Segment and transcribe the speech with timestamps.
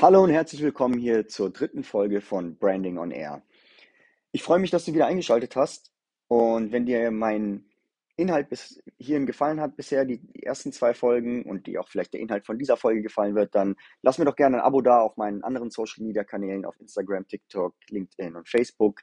[0.00, 3.42] Hallo und herzlich willkommen hier zur dritten Folge von Branding on Air.
[4.30, 5.90] Ich freue mich, dass du wieder eingeschaltet hast
[6.28, 7.64] und wenn dir mein
[8.14, 12.20] Inhalt bis hierhin gefallen hat bisher, die, ersten zwei Folgen und die auch vielleicht der
[12.20, 15.16] Inhalt von dieser Folge gefallen wird, dann lass mir doch gerne ein Abo da auf
[15.16, 19.00] meinen anderen Social Media Kanälen auf Instagram, TikTok, LinkedIn und Facebook.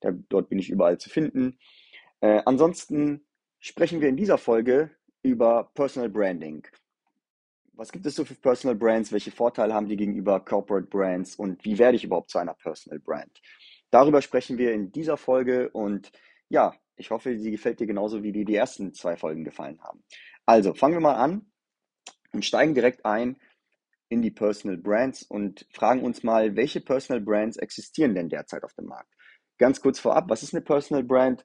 [0.00, 1.58] Da, dort bin ich überall zu finden.
[2.20, 3.24] Äh, ansonsten
[3.60, 4.90] sprechen wir in dieser Folge
[5.22, 6.66] über Personal Branding.
[7.76, 9.10] Was gibt es so für Personal Brands?
[9.10, 11.34] Welche Vorteile haben die gegenüber Corporate Brands?
[11.34, 13.40] Und wie werde ich überhaupt zu einer Personal Brand?
[13.90, 16.12] Darüber sprechen wir in dieser Folge und
[16.48, 20.04] ja, ich hoffe, sie gefällt dir genauso, wie dir die ersten zwei Folgen gefallen haben.
[20.46, 21.50] Also, fangen wir mal an
[22.32, 23.38] und steigen direkt ein
[24.08, 28.74] in die Personal Brands und fragen uns mal, welche Personal Brands existieren denn derzeit auf
[28.74, 29.12] dem Markt?
[29.58, 31.44] Ganz kurz vorab, was ist eine Personal Brand?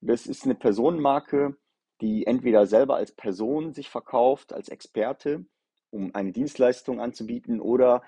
[0.00, 1.56] Das ist eine Personenmarke,
[2.00, 5.46] die entweder selber als Person sich verkauft, als Experte
[5.90, 8.02] um eine Dienstleistung anzubieten oder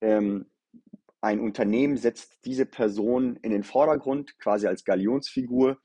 [0.00, 0.46] ähm,
[1.20, 5.78] ein Unternehmen setzt diese Person in den Vordergrund, quasi als Galionsfigur,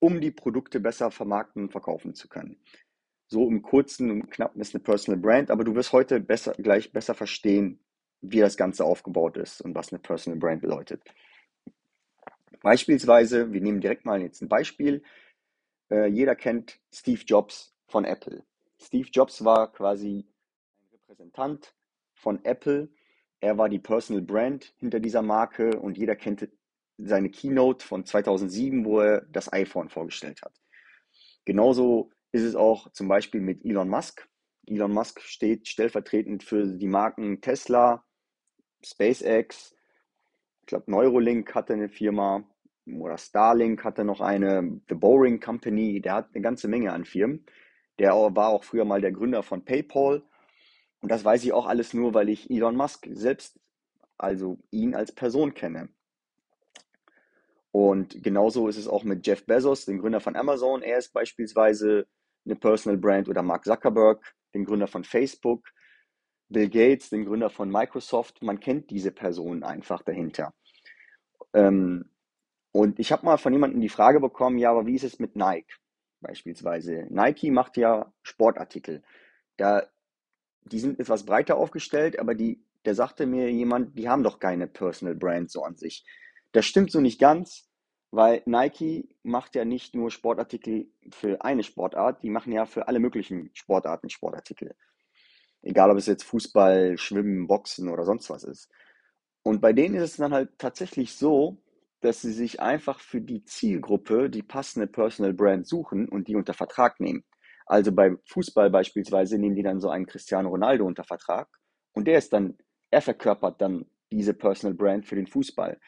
[0.00, 2.60] um die Produkte besser vermarkten und verkaufen zu können.
[3.28, 6.92] So im Kurzen und Knappen ist eine Personal Brand, aber du wirst heute besser, gleich
[6.92, 7.80] besser verstehen,
[8.20, 11.02] wie das Ganze aufgebaut ist und was eine Personal Brand bedeutet.
[12.60, 15.02] Beispielsweise, wir nehmen direkt mal jetzt ein Beispiel.
[15.90, 18.44] Äh, jeder kennt Steve Jobs von Apple.
[18.78, 20.26] Steve Jobs war quasi
[21.12, 21.74] Repräsentant
[22.14, 22.88] von Apple.
[23.40, 26.48] Er war die Personal Brand hinter dieser Marke und jeder kennt
[26.96, 30.54] seine Keynote von 2007, wo er das iPhone vorgestellt hat.
[31.44, 34.26] Genauso ist es auch zum Beispiel mit Elon Musk.
[34.66, 38.04] Elon Musk steht stellvertretend für die Marken Tesla,
[38.82, 39.74] SpaceX,
[40.60, 42.44] ich glaube Neurolink hatte eine Firma
[42.86, 47.44] oder Starlink hatte noch eine, The Boring Company, der hat eine ganze Menge an Firmen.
[47.98, 50.22] Der war auch früher mal der Gründer von PayPal
[51.02, 53.60] und das weiß ich auch alles nur, weil ich Elon Musk selbst,
[54.18, 55.88] also ihn als Person kenne.
[57.72, 60.82] Und genauso ist es auch mit Jeff Bezos, dem Gründer von Amazon.
[60.82, 62.06] Er ist beispielsweise
[62.44, 65.68] eine Personal Brand oder Mark Zuckerberg, den Gründer von Facebook,
[66.48, 68.42] Bill Gates, den Gründer von Microsoft.
[68.42, 70.54] Man kennt diese Personen einfach dahinter.
[71.52, 72.10] Ähm,
[72.70, 75.34] und ich habe mal von jemandem die Frage bekommen, ja, aber wie ist es mit
[75.34, 75.74] Nike
[76.20, 77.06] beispielsweise?
[77.10, 79.02] Nike macht ja Sportartikel.
[79.56, 79.86] Da
[80.64, 84.66] die sind etwas breiter aufgestellt, aber die, der sagte mir jemand, die haben doch keine
[84.66, 86.04] Personal Brand so an sich.
[86.52, 87.68] Das stimmt so nicht ganz,
[88.10, 93.00] weil Nike macht ja nicht nur Sportartikel für eine Sportart, die machen ja für alle
[93.00, 94.74] möglichen Sportarten Sportartikel.
[95.62, 98.68] Egal, ob es jetzt Fußball, Schwimmen, Boxen oder sonst was ist.
[99.42, 101.62] Und bei denen ist es dann halt tatsächlich so,
[102.00, 106.52] dass sie sich einfach für die Zielgruppe die passende Personal Brand suchen und die unter
[106.52, 107.24] Vertrag nehmen.
[107.66, 111.48] Also beim Fußball beispielsweise nehmen die dann so einen Cristiano Ronaldo unter Vertrag
[111.94, 112.56] und der ist dann,
[112.90, 115.78] er verkörpert dann diese Personal Brand für den Fußball.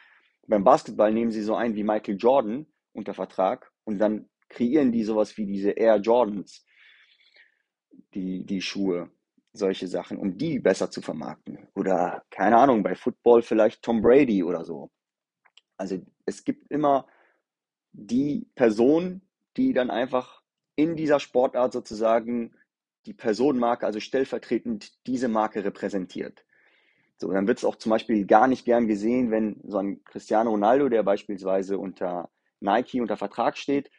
[0.46, 5.04] Beim Basketball nehmen sie so einen wie Michael Jordan unter Vertrag und dann kreieren die
[5.04, 6.64] sowas wie diese Air Jordans,
[8.14, 9.10] die, die Schuhe,
[9.52, 11.68] solche Sachen, um die besser zu vermarkten.
[11.74, 14.90] Oder keine Ahnung, bei Football vielleicht Tom Brady oder so.
[15.76, 17.06] Also es gibt immer
[17.92, 19.22] die Person,
[19.56, 20.42] die dann einfach
[20.76, 22.54] in dieser Sportart sozusagen
[23.06, 26.44] die Personenmarke, also stellvertretend diese Marke repräsentiert.
[27.16, 30.50] So, dann wird es auch zum Beispiel gar nicht gern gesehen, wenn so ein Cristiano
[30.50, 32.30] Ronaldo, der beispielsweise unter
[32.60, 33.90] Nike unter Vertrag steht,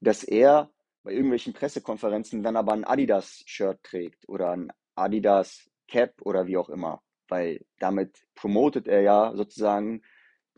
[0.00, 0.70] dass er
[1.02, 7.00] bei irgendwelchen Pressekonferenzen dann aber ein Adidas-Shirt trägt oder ein Adidas-Cap oder wie auch immer,
[7.28, 10.02] weil damit promotet er ja sozusagen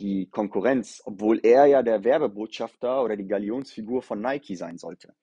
[0.00, 5.14] die Konkurrenz, obwohl er ja der Werbebotschafter oder die Galionsfigur von Nike sein sollte.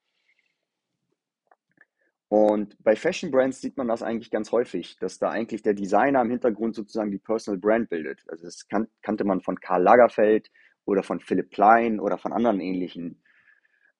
[2.30, 6.22] Und bei Fashion Brands sieht man das eigentlich ganz häufig, dass da eigentlich der Designer
[6.22, 8.24] im Hintergrund sozusagen die Personal Brand bildet.
[8.28, 10.52] Also das kan kannte man von Karl Lagerfeld
[10.86, 13.24] oder von Philipp Plein oder von anderen ähnlichen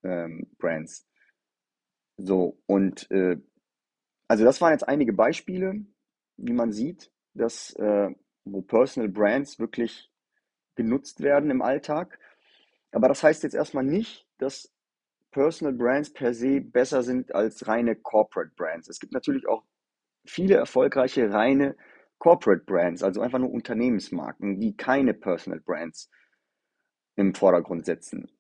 [0.04, 1.08] ähm, Brands.
[2.18, 3.38] So, und äh,
[4.28, 5.86] also das waren jetzt einige Beispiele,
[6.36, 8.10] wie man sieht, dass äh,
[8.44, 10.12] wo Personal Brands wirklich
[10.76, 12.20] genutzt werden im Alltag.
[12.92, 14.74] Aber das heißt jetzt erstmal nicht, dass
[15.32, 18.90] Personal Brands per se besser sind als reine Corporate Brands.
[18.90, 19.64] Es gibt natürlich auch
[20.26, 21.76] viele erfolgreiche reine
[22.18, 26.10] Corporate Brands, also einfach nur Unternehmensmarken, die keine Personal Brands
[27.16, 28.32] im Vordergrund setzen.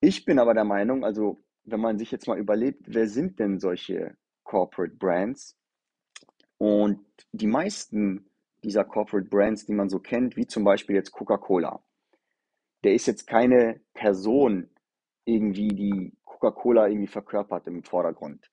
[0.00, 3.58] Ich bin aber der Meinung, also wenn man sich jetzt mal überlegt, wer sind denn
[3.58, 5.58] solche Corporate Brands?
[6.58, 8.30] Und die meisten
[8.62, 11.82] dieser Corporate Brands, die man so kennt, wie zum Beispiel jetzt Coca-Cola,
[12.84, 14.70] der ist jetzt keine Person
[15.26, 18.50] irgendwie die Coca-Cola irgendwie verkörpert im Vordergrund.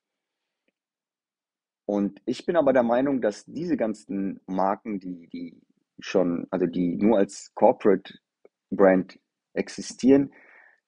[1.85, 5.61] Und ich bin aber der Meinung, dass diese ganzen Marken, die, die
[5.99, 8.13] schon, also die nur als Corporate
[8.71, 9.19] Brand
[9.53, 10.33] existieren,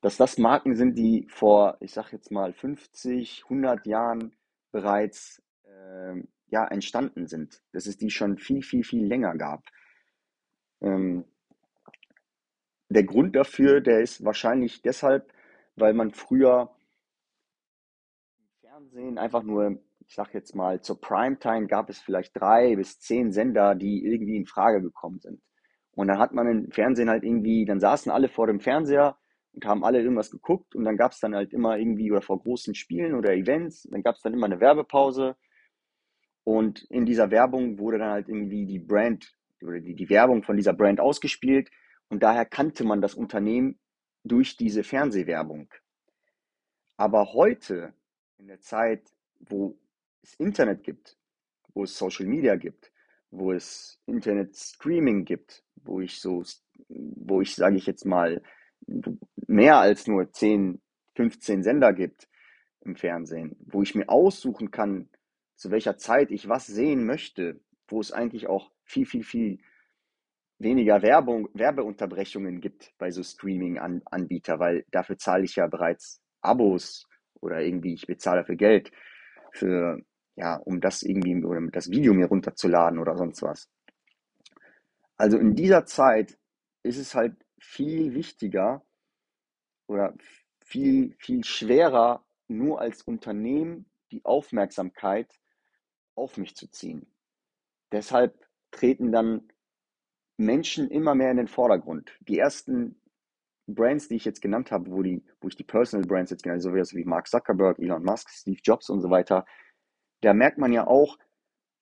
[0.02, 4.36] dass das Marken sind, die vor, ich sag jetzt mal, 50, 100 Jahren
[4.72, 7.62] bereits ähm, ja, entstanden sind.
[7.74, 9.64] Dass es die schon viel, viel, viel länger gab.
[10.82, 11.26] Ähm,
[12.90, 15.32] der Grund dafür, der ist wahrscheinlich deshalb,
[15.76, 16.76] weil man früher
[18.40, 23.00] im Fernsehen einfach nur, ich sag jetzt mal, zur Primetime gab es vielleicht drei bis
[23.00, 25.42] zehn Sender, die irgendwie in Frage gekommen sind.
[25.92, 29.18] Und dann hat man im Fernsehen halt irgendwie, dann saßen alle vor dem Fernseher
[29.54, 32.40] und haben alle irgendwas geguckt und dann gab es dann halt immer irgendwie oder vor
[32.40, 35.38] großen Spielen oder Events, dann gab es dann immer eine Werbepause
[36.44, 39.34] und in dieser Werbung wurde dann halt irgendwie die Brand
[39.64, 41.70] oder die, die Werbung von dieser Brand ausgespielt
[42.10, 43.80] und daher kannte man das Unternehmen
[44.26, 45.70] durch diese Fernsehwerbung.
[46.98, 47.94] Aber heute,
[48.38, 49.04] in der Zeit,
[49.40, 49.78] wo
[50.24, 51.18] es Internet gibt,
[51.74, 52.92] wo es Social Media gibt,
[53.32, 56.44] wo es Internet Streaming gibt, wo ich so,
[56.90, 58.42] wo ich, sage ich jetzt mal,
[59.48, 60.82] mehr als nur 10,
[61.16, 62.28] 15 Sender gibt
[62.82, 65.10] im Fernsehen, wo ich mir aussuchen kann,
[65.56, 69.60] zu welcher Zeit ich was sehen möchte, wo es eigentlich auch viel, viel, viel
[70.58, 77.08] weniger Werbung, Werbeunterbrechungen gibt bei so Streaming-Anbieter, weil dafür zahle ich ja bereits Abos
[77.42, 78.92] oder irgendwie ich bezahle dafür Geld
[79.52, 80.00] für,
[80.36, 83.70] ja, um das irgendwie oder das Video mir runterzuladen oder sonst was.
[85.18, 86.38] Also in dieser Zeit
[86.84, 88.84] ist es halt viel wichtiger
[89.88, 90.14] oder
[90.64, 95.40] viel, viel schwerer, nur als Unternehmen die Aufmerksamkeit
[96.16, 97.08] auf mich zu ziehen.
[97.92, 99.48] Deshalb treten dann
[100.38, 102.18] Menschen immer mehr in den Vordergrund.
[102.22, 103.02] Die ersten
[103.68, 106.64] Brands, die ich jetzt genannt habe, wo, die, wo ich die Personal Brands jetzt genannt
[106.64, 109.46] habe, so wie Mark Zuckerberg, Elon Musk, Steve Jobs und so weiter,
[110.22, 111.18] da merkt man ja auch,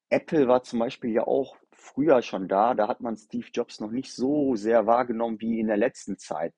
[0.10, 3.92] Apple war zum Beispiel ja auch früher schon da, da hat man Steve Jobs noch
[3.92, 6.54] nicht so sehr wahrgenommen wie in der letzten Zeit,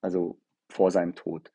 [0.00, 0.40] also
[0.70, 1.52] vor seinem Tod.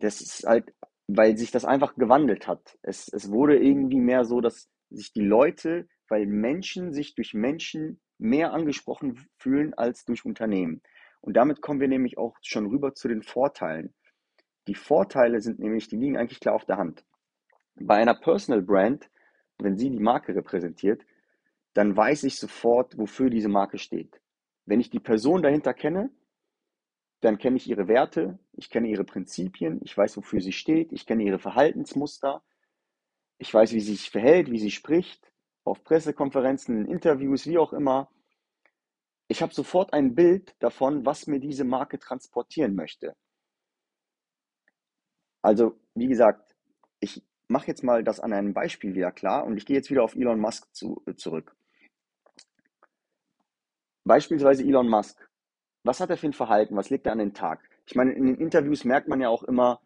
[0.00, 0.74] Das ist halt,
[1.06, 2.78] weil sich das einfach gewandelt hat.
[2.82, 7.98] Es, es wurde irgendwie mehr so, dass sich die Leute weil Menschen sich durch Menschen
[8.18, 10.82] mehr angesprochen fühlen als durch Unternehmen.
[11.22, 13.94] Und damit kommen wir nämlich auch schon rüber zu den Vorteilen.
[14.66, 17.02] Die Vorteile sind nämlich, die liegen eigentlich klar auf der Hand.
[17.76, 19.08] Bei einer Personal Brand,
[19.58, 21.06] wenn sie die Marke repräsentiert,
[21.72, 24.20] dann weiß ich sofort, wofür diese Marke steht.
[24.66, 26.10] Wenn ich die Person dahinter kenne,
[27.22, 31.06] dann kenne ich ihre Werte, ich kenne ihre Prinzipien, ich weiß, wofür sie steht, ich
[31.06, 32.42] kenne ihre Verhaltensmuster,
[33.38, 35.31] ich weiß, wie sie sich verhält, wie sie spricht,
[35.64, 38.10] auf Pressekonferenzen, Interviews, wie auch immer.
[39.28, 43.14] Ich habe sofort ein Bild davon, was mir diese Marke transportieren möchte.
[45.42, 46.54] Also, wie gesagt,
[47.00, 50.04] ich mache jetzt mal das an einem Beispiel wieder klar und ich gehe jetzt wieder
[50.04, 51.56] auf Elon Musk zu, äh, zurück.
[54.04, 55.28] Beispielsweise Elon Musk.
[55.84, 56.76] Was hat er für ein Verhalten?
[56.76, 57.68] Was legt er an den Tag?
[57.86, 59.80] Ich meine, in den Interviews merkt man ja auch immer,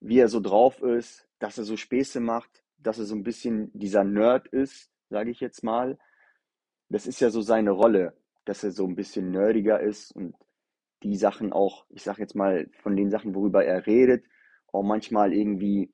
[0.00, 3.70] wie er so drauf ist, dass er so Späße macht, dass er so ein bisschen
[3.72, 5.98] dieser Nerd ist, sage ich jetzt mal.
[6.88, 10.34] Das ist ja so seine Rolle, dass er so ein bisschen nerdiger ist und
[11.04, 14.24] die Sachen auch, ich sage jetzt mal, von den Sachen, worüber er redet,
[14.72, 15.92] auch manchmal irgendwie,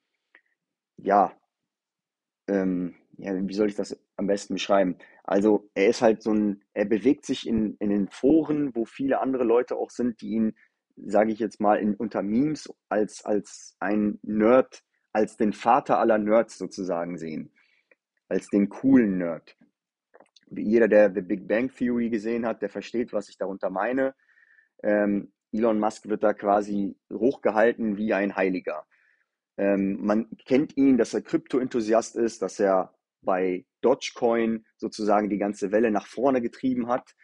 [0.96, 1.32] ja,
[2.46, 4.96] ähm, ja, wie soll ich das am besten beschreiben?
[5.24, 9.20] Also er ist halt so ein, er bewegt sich in, in den Foren, wo viele
[9.20, 10.56] andere Leute auch sind, die ihn,
[10.96, 16.18] sage ich jetzt mal, in, unter Memes als, als ein Nerd, als den Vater aller
[16.18, 17.50] Nerds sozusagen sehen
[18.28, 19.56] als den coolen Nerd.
[20.50, 24.14] Jeder, der The Big Bang Theory gesehen hat, der versteht, was ich darunter meine.
[24.82, 28.86] Ähm, Elon Musk wird da quasi hochgehalten wie ein Heiliger.
[29.56, 35.72] Ähm, man kennt ihn, dass er Krypto-Enthusiast ist, dass er bei Dogecoin sozusagen die ganze
[35.72, 37.14] Welle nach vorne getrieben hat.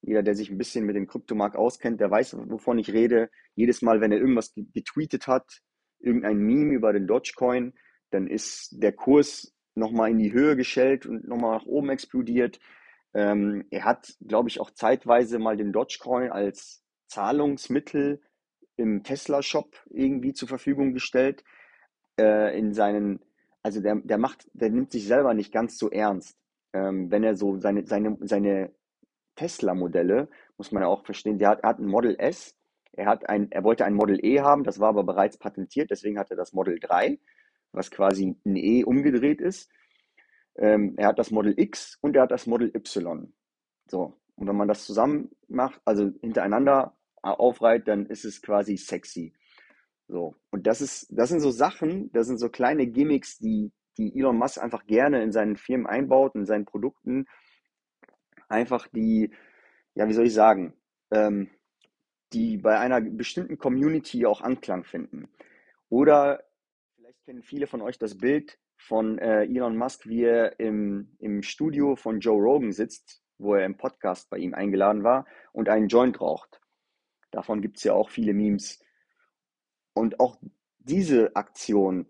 [0.00, 3.30] Jeder, der sich ein bisschen mit dem Kryptomarkt auskennt, der weiß, wovon ich rede.
[3.54, 5.60] Jedes Mal, wenn er irgendwas getweetet hat,
[6.00, 7.74] irgendein Meme über den Dogecoin,
[8.10, 12.60] dann ist der Kurs nochmal in die Höhe geschellt und nochmal nach oben explodiert.
[13.12, 18.20] Ähm, er hat, glaube ich, auch zeitweise mal den Dogecoin als Zahlungsmittel
[18.76, 21.44] im Tesla-Shop irgendwie zur Verfügung gestellt.
[22.18, 23.20] Äh, in seinen,
[23.62, 26.36] also der, der macht, der nimmt sich selber nicht ganz so ernst.
[26.72, 28.72] Ähm, wenn er so seine, seine, seine
[29.36, 32.56] Tesla-Modelle, muss man ja auch verstehen, der hat, er hat ein Model S,
[32.92, 36.18] er, hat ein, er wollte ein Model E haben, das war aber bereits patentiert, deswegen
[36.18, 37.18] hat er das Model 3
[37.74, 39.70] was quasi ein E umgedreht ist.
[40.56, 43.32] Ähm, er hat das Model X und er hat das Model Y.
[43.90, 49.32] So, und wenn man das zusammen macht, also hintereinander aufreiht, dann ist es quasi sexy.
[50.08, 54.18] So, und das ist, das sind so Sachen, das sind so kleine Gimmicks, die die
[54.18, 57.26] Elon Musk einfach gerne in seinen Firmen einbaut, in seinen Produkten,
[58.48, 59.30] einfach die,
[59.94, 60.74] ja, wie soll ich sagen,
[61.10, 61.50] ähm,
[62.32, 65.28] die bei einer bestimmten Community auch Anklang finden.
[65.88, 66.42] Oder
[67.24, 71.96] kennen viele von euch das Bild von äh, Elon Musk, wie er im, im Studio
[71.96, 76.20] von Joe Rogan sitzt, wo er im Podcast bei ihm eingeladen war und einen Joint
[76.20, 76.60] raucht.
[77.30, 78.78] Davon gibt es ja auch viele Memes.
[79.94, 80.36] Und auch
[80.78, 82.06] diese Aktion,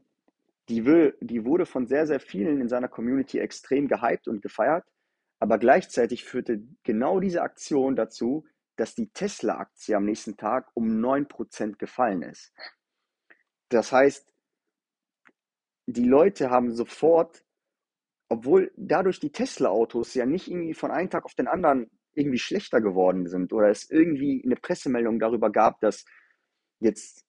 [0.69, 4.85] die, will, die wurde von sehr, sehr vielen in seiner Community extrem gehypt und gefeiert.
[5.39, 11.77] Aber gleichzeitig führte genau diese Aktion dazu, dass die Tesla-Aktie am nächsten Tag um 9%
[11.77, 12.53] gefallen ist.
[13.69, 14.34] Das heißt,
[15.87, 17.45] die Leute haben sofort,
[18.29, 22.81] obwohl dadurch die Tesla-Autos ja nicht irgendwie von einem Tag auf den anderen irgendwie schlechter
[22.81, 26.05] geworden sind oder es irgendwie eine Pressemeldung darüber gab, dass
[26.81, 27.25] jetzt,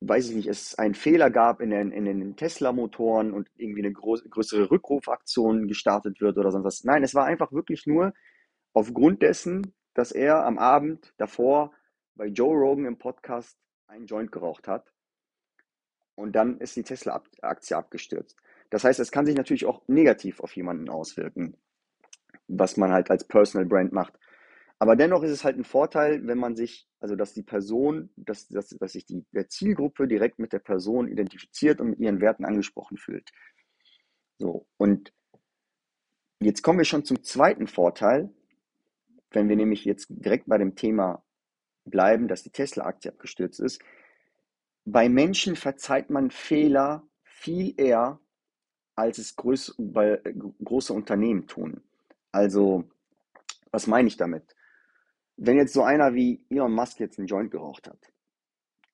[0.00, 3.92] weiß ich nicht, es einen Fehler gab in den, in den Tesla-Motoren und irgendwie eine
[3.92, 6.84] groß, größere Rückrufaktion gestartet wird oder sonst was.
[6.84, 8.12] Nein, es war einfach wirklich nur
[8.72, 11.72] aufgrund dessen, dass er am Abend davor
[12.16, 14.93] bei Joe Rogan im Podcast einen Joint geraucht hat.
[16.14, 18.36] Und dann ist die Tesla-Aktie abgestürzt.
[18.70, 21.56] Das heißt, es kann sich natürlich auch negativ auf jemanden auswirken,
[22.48, 24.18] was man halt als Personal Brand macht.
[24.78, 28.48] Aber dennoch ist es halt ein Vorteil, wenn man sich, also dass die Person, dass,
[28.48, 32.44] dass, dass sich die der Zielgruppe direkt mit der Person identifiziert und mit ihren Werten
[32.44, 33.30] angesprochen fühlt.
[34.38, 35.12] So, und
[36.40, 38.30] jetzt kommen wir schon zum zweiten Vorteil,
[39.30, 41.24] wenn wir nämlich jetzt direkt bei dem Thema
[41.84, 43.80] bleiben, dass die Tesla-Aktie abgestürzt ist.
[44.84, 48.20] Bei Menschen verzeiht man Fehler viel eher,
[48.94, 50.20] als es groß, bei,
[50.62, 51.82] große Unternehmen tun.
[52.32, 52.84] Also,
[53.70, 54.54] was meine ich damit?
[55.36, 58.12] Wenn jetzt so einer wie Elon Musk jetzt einen Joint geraucht hat,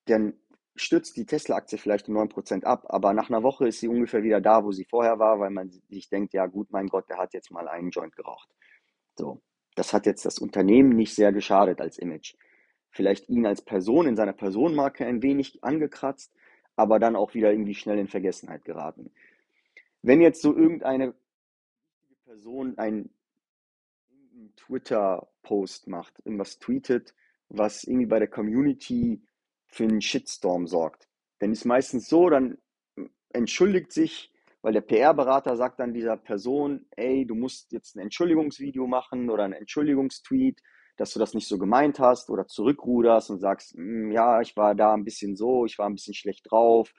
[0.05, 0.33] dann
[0.75, 4.41] stürzt die Tesla-Aktie vielleicht um 9% ab, aber nach einer Woche ist sie ungefähr wieder
[4.41, 7.33] da, wo sie vorher war, weil man sich denkt, ja gut, mein Gott, der hat
[7.33, 8.49] jetzt mal einen Joint geraucht.
[9.17, 9.41] So.
[9.75, 12.35] Das hat jetzt das Unternehmen nicht sehr geschadet als Image.
[12.91, 16.33] Vielleicht ihn als Person in seiner Personenmarke ein wenig angekratzt,
[16.75, 19.11] aber dann auch wieder irgendwie schnell in Vergessenheit geraten.
[20.01, 21.13] Wenn jetzt so irgendeine
[22.25, 23.13] Person einen
[24.57, 27.13] Twitter-Post macht, irgendwas tweetet,
[27.49, 29.21] was irgendwie bei der Community
[29.67, 31.07] für einen Shitstorm sorgt,
[31.39, 32.57] dann ist meistens so, dann
[33.33, 34.31] entschuldigt sich
[34.61, 39.43] weil der PR-Berater sagt dann dieser Person, ey, du musst jetzt ein Entschuldigungsvideo machen oder
[39.43, 40.61] einen Entschuldigungstweet,
[41.01, 44.75] dass du das nicht so gemeint hast oder zurückruderst und sagst, hm, ja, ich war
[44.75, 46.93] da ein bisschen so, ich war ein bisschen schlecht drauf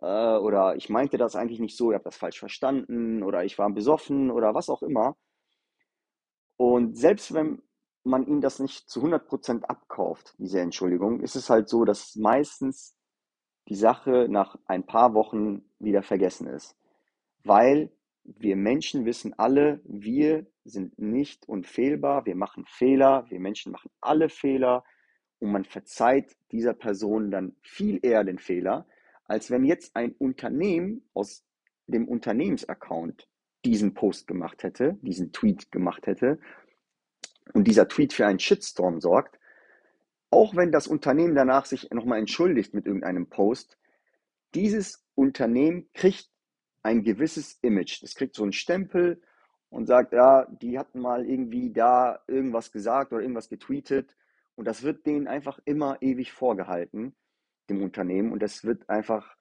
[0.00, 3.58] äh, oder ich meinte das eigentlich nicht so, ich habe das falsch verstanden oder ich
[3.58, 5.16] war besoffen oder was auch immer.
[6.56, 7.62] Und selbst wenn
[8.04, 12.96] man ihm das nicht zu 100% abkauft, diese Entschuldigung, ist es halt so, dass meistens
[13.68, 16.76] die Sache nach ein paar Wochen wieder vergessen ist
[17.44, 17.90] weil
[18.24, 24.28] wir Menschen wissen alle, wir sind nicht unfehlbar, wir machen Fehler, wir Menschen machen alle
[24.28, 24.84] Fehler
[25.40, 28.86] und man verzeiht dieser Person dann viel eher den Fehler,
[29.24, 31.44] als wenn jetzt ein Unternehmen aus
[31.86, 33.28] dem Unternehmensaccount
[33.64, 36.38] diesen Post gemacht hätte, diesen Tweet gemacht hätte
[37.54, 39.38] und dieser Tweet für einen Shitstorm sorgt,
[40.30, 43.78] auch wenn das Unternehmen danach sich nochmal entschuldigt mit irgendeinem Post,
[44.54, 46.31] dieses Unternehmen kriegt
[46.82, 48.02] ein gewisses Image.
[48.02, 49.20] Das kriegt so einen Stempel
[49.70, 54.16] und sagt, ja, die hatten mal irgendwie da irgendwas gesagt oder irgendwas getweetet.
[54.54, 57.14] Und das wird denen einfach immer ewig vorgehalten,
[57.70, 58.32] dem Unternehmen.
[58.32, 59.36] Und das wird einfach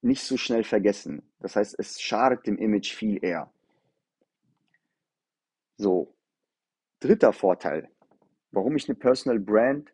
[0.00, 1.22] nicht so schnell vergessen.
[1.38, 3.52] Das heißt, es schadet dem Image viel eher.
[5.76, 6.16] So,
[7.00, 7.88] dritter Vorteil,
[8.50, 9.92] warum ich eine Personal Brand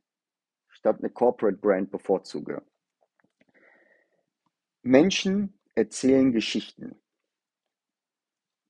[0.69, 2.63] statt eine Corporate Brand bevorzuge.
[4.83, 7.01] Menschen erzählen Geschichten.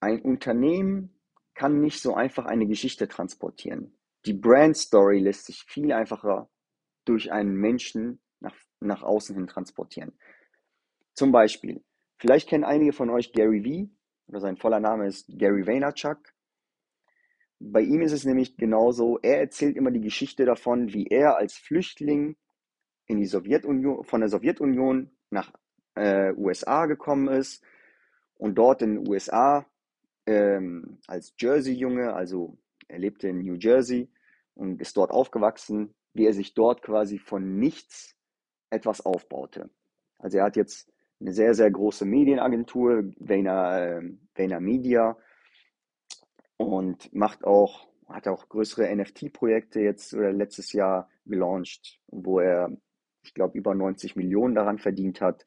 [0.00, 1.14] Ein Unternehmen
[1.54, 3.96] kann nicht so einfach eine Geschichte transportieren.
[4.26, 6.50] Die Brand Story lässt sich viel einfacher
[7.04, 10.18] durch einen Menschen nach, nach außen hin transportieren.
[11.14, 11.84] Zum Beispiel,
[12.18, 13.90] vielleicht kennen einige von euch Gary Vee,
[14.26, 16.18] oder sein voller Name ist Gary Vaynerchuk.
[17.60, 21.54] Bei ihm ist es nämlich genauso, er erzählt immer die Geschichte davon, wie er als
[21.54, 22.36] Flüchtling
[23.06, 25.52] in die Sowjetunion, von der Sowjetunion nach
[25.94, 27.62] äh, USA gekommen ist
[28.36, 29.66] und dort in den USA
[30.26, 32.56] ähm, als Jersey-Junge, also
[32.88, 34.10] er lebte in New Jersey
[34.54, 38.16] und ist dort aufgewachsen, wie er sich dort quasi von nichts
[38.70, 39.70] etwas aufbaute.
[40.18, 44.02] Also er hat jetzt eine sehr, sehr große Medienagentur, Vayner,
[44.36, 45.16] äh, Media
[46.56, 52.76] und macht auch, hat auch größere NFT-Projekte jetzt oder letztes Jahr gelauncht, wo er,
[53.22, 55.44] ich glaube, über 90 Millionen daran verdient hat.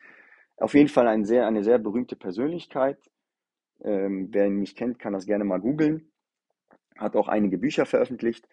[0.57, 2.97] Auf jeden Fall ein sehr, eine sehr berühmte Persönlichkeit.
[3.83, 6.11] Ähm, wer ihn nicht kennt, kann das gerne mal googeln.
[6.97, 8.47] Hat auch einige Bücher veröffentlicht.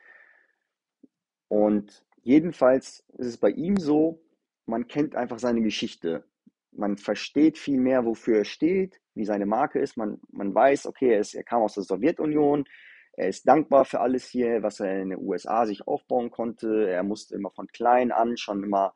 [1.48, 4.20] Und jedenfalls ist es bei ihm so,
[4.66, 6.24] man kennt einfach seine Geschichte.
[6.72, 9.96] Man versteht viel mehr, wofür er steht, wie seine Marke ist.
[9.96, 12.64] Man, man weiß, okay, er, ist, er kam aus der Sowjetunion,
[13.12, 16.88] er ist dankbar für alles hier, was er in den USA sich aufbauen konnte.
[16.90, 18.92] Er musste immer von klein an schon immer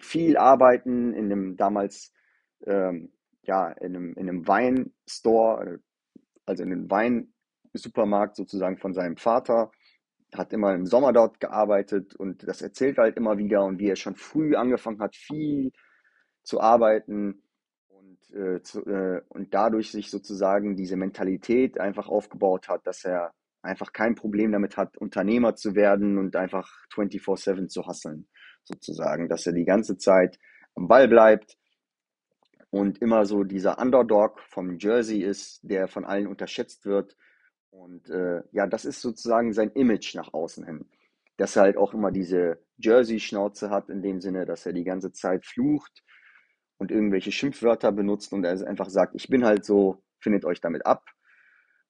[0.00, 2.12] viel arbeiten in dem damals
[2.66, 3.12] ähm,
[3.42, 5.80] ja in einem, in einem Weinstore,
[6.46, 9.70] also in einem Weinsupermarkt sozusagen von seinem Vater.
[10.34, 13.96] Hat immer im Sommer dort gearbeitet und das erzählt halt immer wieder und wie er
[13.96, 15.72] schon früh angefangen hat, viel
[16.44, 17.42] zu arbeiten
[17.88, 23.32] und, äh, zu, äh, und dadurch sich sozusagen diese Mentalität einfach aufgebaut hat, dass er
[23.62, 28.28] einfach kein Problem damit hat, Unternehmer zu werden und einfach 24-7 zu hasseln,
[28.70, 30.38] sozusagen, dass er die ganze Zeit
[30.74, 31.56] am Ball bleibt
[32.70, 37.16] und immer so dieser Underdog vom Jersey ist, der von allen unterschätzt wird.
[37.70, 40.88] Und äh, ja, das ist sozusagen sein Image nach außen hin.
[41.36, 45.12] Dass er halt auch immer diese Jersey-Schnauze hat, in dem Sinne, dass er die ganze
[45.12, 46.02] Zeit flucht
[46.78, 50.86] und irgendwelche Schimpfwörter benutzt und er einfach sagt, ich bin halt so, findet euch damit
[50.86, 51.04] ab.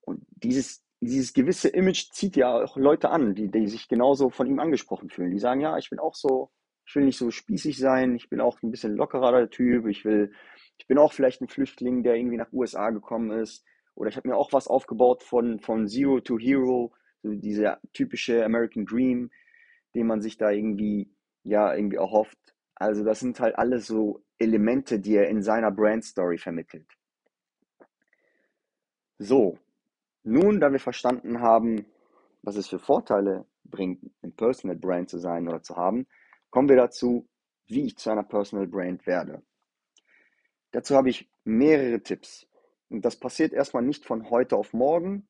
[0.01, 4.47] Und dieses, dieses gewisse Image zieht ja auch Leute an, die, die sich genauso von
[4.47, 5.31] ihm angesprochen fühlen.
[5.31, 6.51] Die sagen, ja, ich bin auch so,
[6.91, 10.33] ich will nicht so spießig sein, ich bin auch ein bisschen lockerer Typ, ich will,
[10.77, 13.65] ich bin auch vielleicht ein Flüchtling, der irgendwie nach USA gekommen ist.
[13.95, 16.93] Oder ich habe mir auch was aufgebaut von, von Zero to Hero,
[17.23, 19.31] so dieser typische American Dream,
[19.95, 22.57] den man sich da irgendwie, ja, irgendwie erhofft.
[22.75, 26.89] Also das sind halt alles so Elemente, die er in seiner Brand Story vermittelt.
[29.19, 29.61] So,
[30.25, 31.87] nun, da wir verstanden haben,
[32.43, 36.09] was es für Vorteile bringt, ein Personal Brand zu sein oder zu haben,
[36.51, 37.29] kommen wir dazu,
[37.67, 39.43] wie ich zu einer Personal Brand werde.
[40.73, 42.47] Dazu habe ich mehrere Tipps.
[42.89, 45.29] Und das passiert erstmal nicht von heute auf morgen.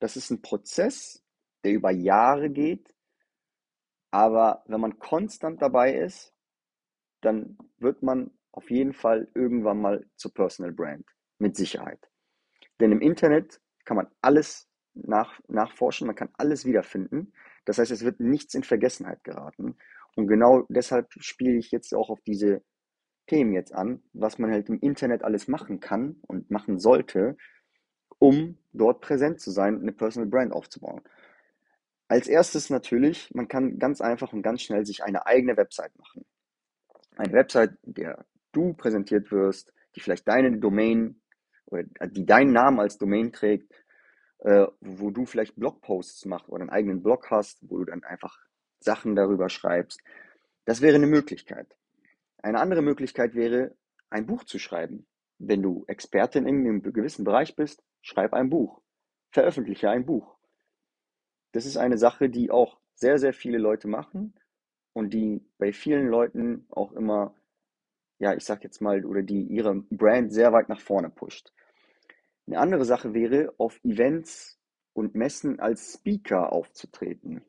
[0.00, 1.24] Das ist ein Prozess,
[1.64, 2.94] der über Jahre geht.
[4.10, 6.34] Aber wenn man konstant dabei ist,
[7.20, 11.06] dann wird man auf jeden Fall irgendwann mal zur Personal Brand.
[11.38, 12.10] Mit Sicherheit.
[12.80, 17.32] Denn im Internet kann man alles nach, nachforschen, man kann alles wiederfinden.
[17.64, 19.76] Das heißt, es wird nichts in Vergessenheit geraten.
[20.18, 22.64] Und genau deshalb spiele ich jetzt auch auf diese
[23.28, 27.36] Themen jetzt an, was man halt im Internet alles machen kann und machen sollte,
[28.18, 31.02] um dort präsent zu sein eine Personal Brand aufzubauen.
[32.08, 36.24] Als erstes natürlich, man kann ganz einfach und ganz schnell sich eine eigene Website machen.
[37.14, 41.22] Eine Website, der du präsentiert wirst, die vielleicht deine Domain
[41.66, 43.72] oder die deinen Namen als Domain trägt,
[44.40, 48.48] äh, wo du vielleicht Blogposts machst oder einen eigenen Blog hast, wo du dann einfach
[48.80, 50.00] Sachen darüber schreibst.
[50.64, 51.76] Das wäre eine Möglichkeit.
[52.42, 53.74] Eine andere Möglichkeit wäre,
[54.10, 55.06] ein Buch zu schreiben.
[55.38, 58.80] Wenn du Expertin in einem gewissen Bereich bist, schreib ein Buch.
[59.30, 60.36] Veröffentliche ein Buch.
[61.52, 64.34] Das ist eine Sache, die auch sehr, sehr viele Leute machen
[64.92, 67.34] und die bei vielen Leuten auch immer,
[68.18, 71.52] ja, ich sag jetzt mal, oder die ihre Brand sehr weit nach vorne pusht.
[72.46, 74.58] Eine andere Sache wäre, auf Events
[74.92, 77.44] und Messen als Speaker aufzutreten.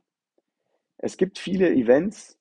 [1.01, 2.37] Es gibt viele Events,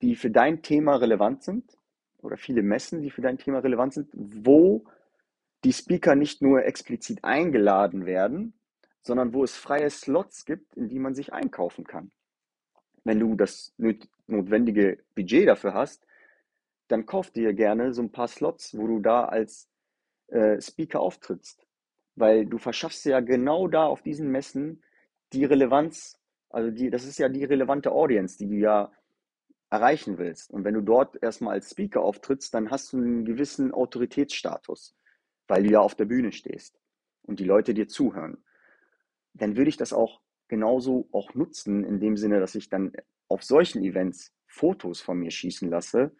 [0.00, 1.76] die für dein Thema relevant sind
[2.22, 4.84] oder viele Messen, die für dein Thema relevant sind, wo
[5.64, 8.54] die Speaker nicht nur explizit eingeladen werden,
[9.02, 12.10] sondern wo es freie Slots gibt, in die man sich einkaufen kann.
[13.04, 13.74] Wenn du das
[14.26, 16.06] notwendige Budget dafür hast,
[16.88, 19.68] dann kauf dir gerne so ein paar Slots, wo du da als
[20.28, 21.66] äh, Speaker auftrittst.
[22.16, 24.82] Weil du verschaffst ja genau da auf diesen Messen
[25.32, 26.19] die Relevanz,
[26.50, 28.92] also die, das ist ja die relevante Audience, die du ja
[29.70, 30.50] erreichen willst.
[30.50, 34.96] Und wenn du dort erstmal als Speaker auftrittst, dann hast du einen gewissen Autoritätsstatus,
[35.46, 36.80] weil du ja auf der Bühne stehst
[37.22, 38.44] und die Leute dir zuhören.
[39.32, 42.92] Dann würde ich das auch genauso auch nutzen, in dem Sinne, dass ich dann
[43.28, 46.12] auf solchen Events Fotos von mir schießen lasse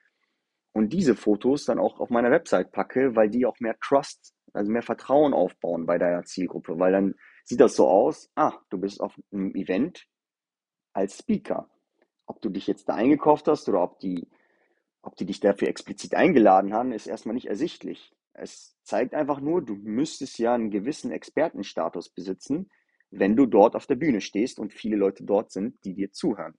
[0.73, 4.71] und diese Fotos dann auch auf meiner Website packe, weil die auch mehr Trust, also
[4.71, 9.01] mehr Vertrauen aufbauen bei deiner Zielgruppe, weil dann sieht das so aus, ah, du bist
[9.01, 10.07] auf einem Event
[10.93, 11.69] als Speaker
[12.31, 14.29] ob du dich jetzt da eingekauft hast oder ob die,
[15.03, 18.15] ob die dich dafür explizit eingeladen haben, ist erstmal nicht ersichtlich.
[18.33, 22.71] Es zeigt einfach nur, du müsstest ja einen gewissen Expertenstatus besitzen,
[23.11, 26.55] wenn du dort auf der Bühne stehst und viele Leute dort sind, die dir zuhören.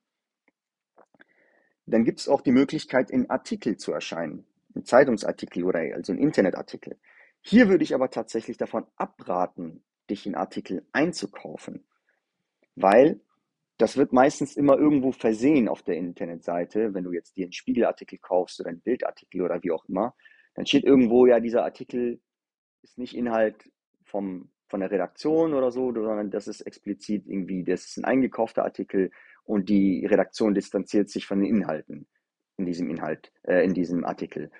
[1.85, 6.19] Dann gibt es auch die Möglichkeit, in Artikel zu erscheinen, in Zeitungsartikel oder also in
[6.19, 6.99] Internetartikel.
[7.39, 11.85] Hier würde ich aber tatsächlich davon abraten, dich in Artikel einzukaufen,
[12.75, 13.21] weil
[13.81, 16.93] das wird meistens immer irgendwo versehen auf der Internetseite.
[16.93, 20.15] Wenn du jetzt dir einen Spiegelartikel kaufst oder einen Bildartikel oder wie auch immer,
[20.53, 22.19] dann steht irgendwo, ja, dieser Artikel
[22.83, 23.71] ist nicht Inhalt
[24.03, 28.63] vom, von der Redaktion oder so, sondern das ist explizit irgendwie, das ist ein eingekaufter
[28.63, 29.09] Artikel
[29.45, 32.07] und die Redaktion distanziert sich von den Inhalten
[32.57, 34.51] in diesem Inhalt, äh, in diesem Artikel.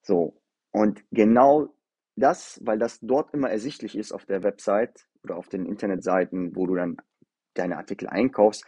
[0.00, 0.40] So.
[0.70, 1.74] Und genau
[2.16, 6.66] das, weil das dort immer ersichtlich ist auf der Website oder auf den Internetseiten, wo
[6.66, 6.96] du dann
[7.58, 8.64] deine Artikel einkaufst,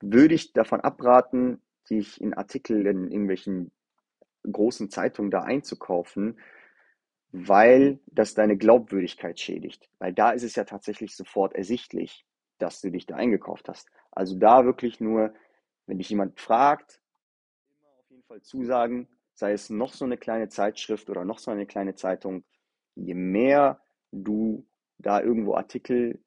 [0.00, 3.70] würde ich davon abraten, dich in Artikel in irgendwelchen
[4.50, 6.38] großen Zeitungen da einzukaufen,
[7.32, 9.88] weil das deine Glaubwürdigkeit schädigt.
[9.98, 12.26] Weil da ist es ja tatsächlich sofort ersichtlich,
[12.58, 13.88] dass du dich da eingekauft hast.
[14.10, 15.32] Also da wirklich nur,
[15.86, 17.00] wenn dich jemand fragt,
[17.80, 21.50] immer auf jeden Fall zusagen, sei es noch so eine kleine Zeitschrift oder noch so
[21.50, 22.44] eine kleine Zeitung,
[22.94, 23.80] je mehr
[24.12, 24.66] du
[24.98, 26.22] da irgendwo Artikel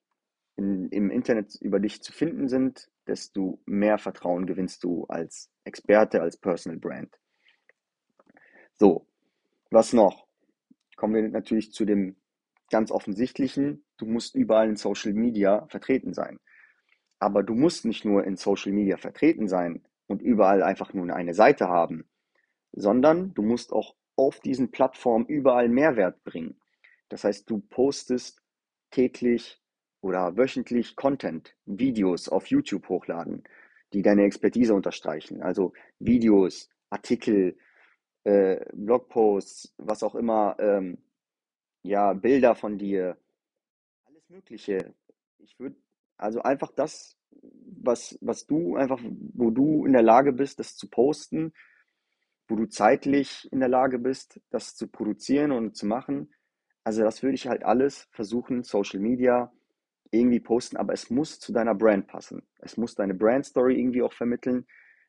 [0.57, 6.21] in, im Internet über dich zu finden sind, desto mehr Vertrauen gewinnst du als Experte,
[6.21, 7.19] als Personal Brand.
[8.73, 9.07] So,
[9.69, 10.27] was noch?
[10.95, 12.15] Kommen wir natürlich zu dem
[12.69, 16.39] ganz offensichtlichen, du musst überall in Social Media vertreten sein.
[17.19, 21.33] Aber du musst nicht nur in Social Media vertreten sein und überall einfach nur eine
[21.33, 22.09] Seite haben,
[22.71, 26.59] sondern du musst auch auf diesen Plattformen überall Mehrwert bringen.
[27.09, 28.41] Das heißt, du postest
[28.91, 29.61] täglich
[30.05, 33.43] oder wöchentlich Content, Videos auf YouTube hochladen,
[33.91, 35.41] die deine Expertise unterstreichen.
[35.41, 37.57] Also Videos, Artikel,
[38.23, 40.99] äh, Blogposts, was auch immer, ähm,
[41.81, 43.17] ja, Bilder von dir,
[44.05, 44.93] alles Mögliche.
[45.39, 45.75] Ich würde
[46.17, 47.17] also einfach das,
[47.81, 49.01] was, was du einfach,
[49.33, 51.51] wo du in der Lage bist, das zu posten,
[52.47, 56.31] wo du zeitlich in der Lage bist, das zu produzieren und zu machen.
[56.83, 59.51] Also das würde ich halt alles versuchen, Social Media
[60.15, 62.43] irgendwie posten, aber es muss zu deiner Brand passen.
[62.59, 64.65] Es muss deine Brand Story irgendwie auch vermitteln.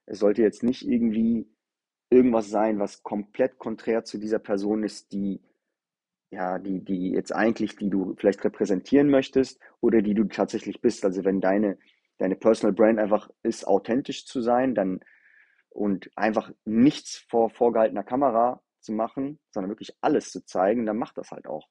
[0.06, 1.48] Es sollte jetzt nicht irgendwie
[2.10, 5.40] irgendwas sein, was komplett konträr zu dieser Person ist, die
[6.30, 11.04] ja, die, die jetzt eigentlich, die du vielleicht repräsentieren möchtest oder die du tatsächlich bist.
[11.04, 11.78] Also wenn deine,
[12.18, 15.00] deine Personal Brand einfach ist, authentisch zu sein, dann
[15.70, 21.18] und einfach nichts vor vorgehaltener Kamera zu machen, sondern wirklich alles zu zeigen, dann macht
[21.18, 21.68] das halt auch.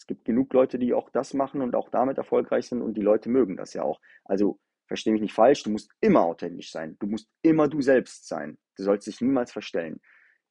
[0.00, 3.02] Es gibt genug Leute, die auch das machen und auch damit erfolgreich sind und die
[3.02, 4.00] Leute mögen das ja auch.
[4.24, 6.96] Also verstehe mich nicht falsch, du musst immer authentisch sein.
[7.00, 8.56] Du musst immer du selbst sein.
[8.76, 10.00] Du sollst dich niemals verstellen.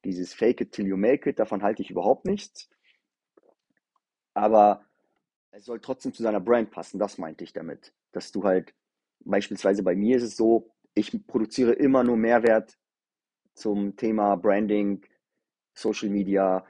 [0.04, 2.70] Dieses Fake it till you make it, davon halte ich überhaupt nichts.
[4.34, 4.86] Aber
[5.50, 7.92] es soll trotzdem zu seiner Brand passen, das meinte ich damit.
[8.12, 8.72] Dass du halt,
[9.18, 12.78] beispielsweise bei mir ist es so, ich produziere immer nur Mehrwert
[13.54, 15.04] zum Thema Branding,
[15.74, 16.64] Social Media,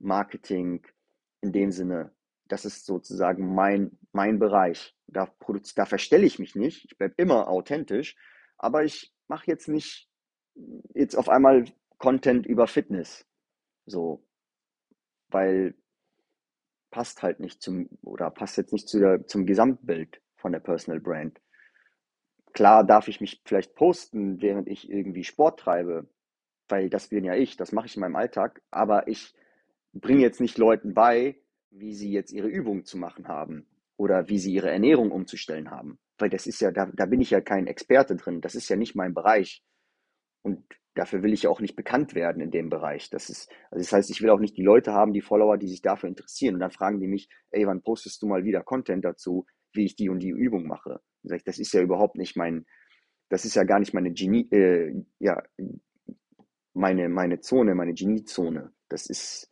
[0.00, 0.84] Marketing,
[1.42, 2.10] in dem Sinne.
[2.48, 4.94] Das ist sozusagen mein, mein Bereich.
[5.06, 5.32] Da,
[5.76, 6.84] da verstelle ich mich nicht.
[6.84, 8.16] Ich bleibe immer authentisch.
[8.58, 10.08] Aber ich mache jetzt nicht
[10.94, 11.64] jetzt auf einmal
[11.98, 13.26] Content über Fitness.
[13.86, 14.26] So.
[15.28, 15.74] Weil
[16.90, 21.00] passt halt nicht zum, oder passt jetzt nicht zu der, zum Gesamtbild von der Personal
[21.00, 21.40] Brand.
[22.52, 26.08] Klar darf ich mich vielleicht posten, während ich irgendwie Sport treibe,
[26.68, 29.34] weil das bin ja ich, das mache ich in meinem Alltag, aber ich
[29.92, 31.36] bringe jetzt nicht Leuten bei,
[31.76, 35.98] wie sie jetzt ihre Übungen zu machen haben oder wie sie ihre Ernährung umzustellen haben,
[36.18, 38.76] weil das ist ja, da, da bin ich ja kein Experte drin, das ist ja
[38.76, 39.62] nicht mein Bereich
[40.42, 43.10] und dafür will ich ja auch nicht bekannt werden in dem Bereich.
[43.10, 45.68] Das ist, also das heißt, ich will auch nicht die Leute haben, die Follower, die
[45.68, 49.04] sich dafür interessieren und dann fragen die mich, ey, wann postest du mal wieder Content
[49.04, 51.00] dazu, wie ich die und die Übung mache?
[51.24, 52.66] sag ich, das ist ja überhaupt nicht mein,
[53.30, 55.42] das ist ja gar nicht meine Genie, äh, ja,
[56.74, 58.72] meine, meine Zone, meine Geniezone.
[58.88, 59.50] Das ist,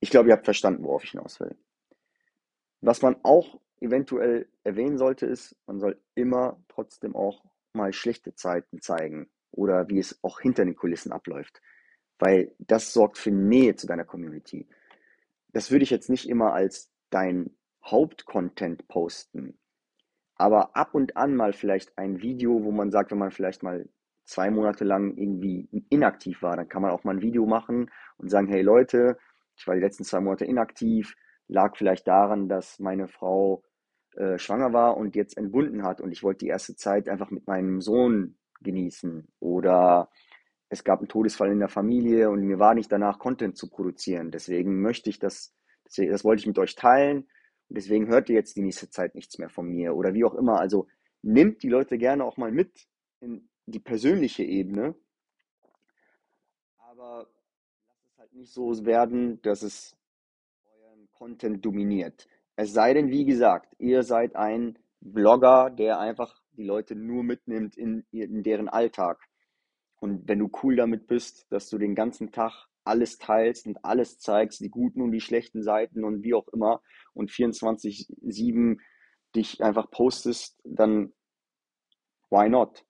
[0.00, 1.56] ich glaube, ihr habt verstanden, worauf ich hinaus will.
[2.80, 8.80] Was man auch eventuell erwähnen sollte, ist, man soll immer trotzdem auch mal schlechte Zeiten
[8.80, 11.60] zeigen oder wie es auch hinter den Kulissen abläuft,
[12.18, 14.68] weil das sorgt für Nähe zu deiner Community.
[15.52, 19.58] Das würde ich jetzt nicht immer als dein Hauptcontent posten,
[20.34, 23.88] aber ab und an mal vielleicht ein Video, wo man sagt, wenn man vielleicht mal
[24.24, 28.28] zwei Monate lang irgendwie inaktiv war, dann kann man auch mal ein Video machen und
[28.30, 29.18] sagen, hey Leute,
[29.58, 31.16] ich war die letzten zwei Monate inaktiv,
[31.48, 33.64] lag vielleicht daran, dass meine Frau
[34.14, 36.00] äh, schwanger war und jetzt entbunden hat.
[36.00, 39.26] Und ich wollte die erste Zeit einfach mit meinem Sohn genießen.
[39.40, 40.10] Oder
[40.68, 44.30] es gab einen Todesfall in der Familie und mir war nicht danach Content zu produzieren.
[44.30, 47.28] Deswegen möchte ich das, das wollte ich mit euch teilen.
[47.68, 49.96] Und deswegen hört ihr jetzt die nächste Zeit nichts mehr von mir.
[49.96, 50.60] Oder wie auch immer.
[50.60, 50.86] Also
[51.22, 52.86] nimmt die Leute gerne auch mal mit
[53.20, 54.94] in die persönliche Ebene,
[56.78, 57.28] aber
[58.28, 59.96] halt nicht so werden, dass es
[60.64, 62.28] euren Content dominiert.
[62.56, 67.76] Es sei denn, wie gesagt, ihr seid ein Blogger, der einfach die Leute nur mitnimmt
[67.76, 69.20] in, in deren Alltag.
[70.00, 74.18] Und wenn du cool damit bist, dass du den ganzen Tag alles teilst und alles
[74.18, 76.82] zeigst, die guten und die schlechten Seiten und wie auch immer
[77.14, 78.78] und 24-7
[79.36, 81.12] dich einfach postest, dann
[82.30, 82.84] why not?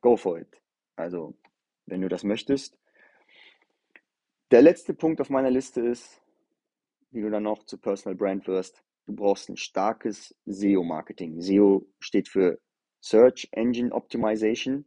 [0.00, 0.60] Go for it.
[0.96, 1.38] Also,
[1.86, 2.78] wenn du das möchtest.
[4.50, 6.22] Der letzte Punkt auf meiner Liste ist,
[7.10, 8.82] wie du dann noch zu Personal Brand wirst.
[9.04, 11.42] Du brauchst ein starkes SEO-Marketing.
[11.42, 12.58] SEO steht für
[13.00, 14.86] Search Engine Optimization.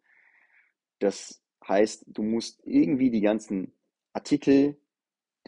[0.97, 3.73] Das heißt, du musst irgendwie die ganzen
[4.13, 4.77] Artikel,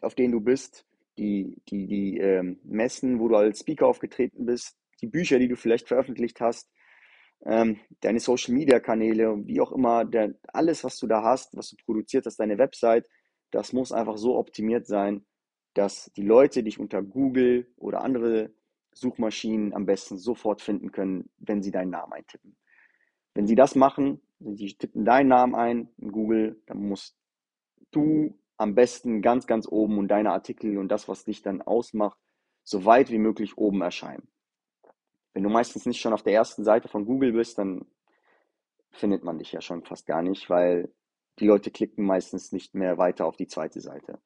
[0.01, 0.85] auf denen du bist,
[1.17, 5.55] die, die, die ähm, Messen, wo du als Speaker aufgetreten bist, die Bücher, die du
[5.55, 6.69] vielleicht veröffentlicht hast,
[7.45, 11.71] ähm, deine Social Media Kanäle, wie auch immer, der, alles, was du da hast, was
[11.71, 13.07] du produziert hast, deine Website,
[13.53, 15.25] das muss einfach so optimiert sein,
[15.75, 18.51] dass die Leute dich unter Google oder andere
[18.93, 22.57] Suchmaschinen am besten sofort finden können, wenn sie deinen Namen eintippen.
[23.33, 27.15] Wenn sie das machen, sie tippen deinen Namen ein in Google, dann musst
[27.91, 32.17] du am besten ganz, ganz oben und deine Artikel und das, was dich dann ausmacht,
[32.63, 34.27] so weit wie möglich oben erscheinen.
[35.33, 37.85] Wenn du meistens nicht schon auf der ersten Seite von Google bist, dann
[38.91, 40.91] findet man dich ja schon fast gar nicht, weil
[41.39, 44.19] die Leute klicken meistens nicht mehr weiter auf die zweite Seite.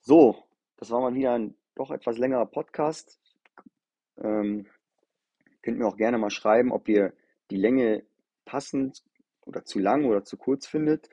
[0.00, 0.44] So,
[0.76, 3.18] das war mal wieder ein doch etwas längerer Podcast.
[4.18, 4.66] Ähm,
[5.62, 7.14] könnt mir auch gerne mal schreiben, ob ihr
[7.50, 8.04] die Länge
[8.44, 9.02] passend
[9.46, 11.08] oder zu lang oder zu kurz findet.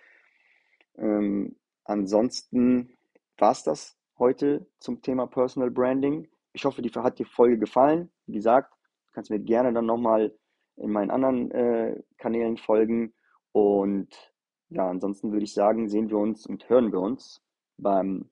[0.97, 2.97] Ähm, ansonsten
[3.38, 6.27] war es das heute zum Thema Personal Branding.
[6.53, 8.12] Ich hoffe, die hat die Folge gefallen.
[8.27, 8.73] Wie gesagt,
[9.13, 10.34] kannst mir gerne dann nochmal
[10.75, 13.13] in meinen anderen äh, Kanälen folgen.
[13.52, 14.34] Und
[14.70, 17.42] ja, ansonsten würde ich sagen, sehen wir uns und hören wir uns
[17.78, 18.30] beim,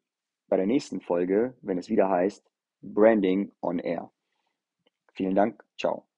[0.48, 2.50] bei der nächsten Folge, wenn es wieder heißt
[2.82, 4.12] Branding on Air.
[5.14, 5.64] Vielen Dank.
[5.78, 6.09] Ciao.